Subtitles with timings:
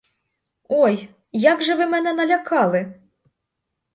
[0.69, 2.93] Ой, як же ви мене налякали!